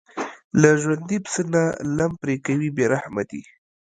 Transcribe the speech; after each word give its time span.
له 0.61 0.69
ژوندي 0.81 1.17
پسه 1.23 1.41
نه 1.53 1.63
لم 1.97 2.11
پرې 2.21 2.35
کوي 2.45 2.69
بې 2.75 2.85
رحمه 2.93 3.23
دي. 3.29 3.41